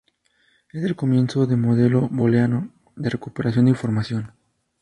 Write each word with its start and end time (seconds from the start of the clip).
Es 0.73 0.83
el 0.83 0.95
comienzo 0.95 1.45
del 1.45 1.59
modelo 1.59 2.09
booleano 2.09 2.73
de 2.95 3.11
recuperación 3.11 3.65
de 3.65 3.69
información. 3.73 4.33